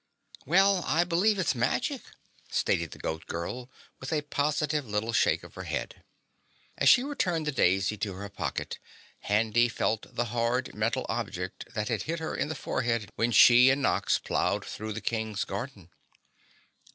"Well, 0.47 0.83
I 0.87 1.03
believe 1.03 1.37
it's 1.37 1.53
magic," 1.53 2.01
stated 2.49 2.89
the 2.89 2.97
Goat 2.97 3.27
Girl, 3.27 3.69
with 3.99 4.11
a 4.11 4.23
positive 4.23 4.83
little 4.83 5.13
shake 5.13 5.43
of 5.43 5.53
her 5.53 5.65
head. 5.65 6.03
As 6.75 6.89
she 6.89 7.03
returned 7.03 7.45
the 7.45 7.51
daisy 7.51 7.97
to 7.97 8.13
her 8.13 8.27
pocket, 8.27 8.79
Handy 9.19 9.69
felt 9.69 10.15
the 10.15 10.25
hard 10.33 10.73
metal 10.73 11.05
object 11.07 11.71
that 11.75 11.89
had 11.89 12.01
hit 12.09 12.17
her 12.17 12.33
in 12.35 12.47
the 12.47 12.55
forehead 12.55 13.11
when 13.15 13.31
she 13.31 13.69
and 13.69 13.83
Nox 13.83 14.17
ploughed 14.17 14.65
through 14.65 14.93
the 14.93 15.01
King's 15.01 15.45
garden. 15.45 15.91